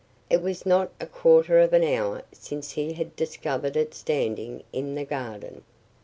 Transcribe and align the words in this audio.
It 0.31 0.41
was 0.41 0.65
not 0.65 0.91
a 0.99 1.05
quarter 1.05 1.59
of 1.59 1.73
an 1.73 1.83
hour 1.83 2.23
since 2.31 2.71
he 2.71 2.93
had 2.93 3.15
discovered 3.15 3.77
it 3.77 3.93
standing 3.93 4.63
in 4.73 4.95
the 4.95 5.05
garden. 5.05 5.61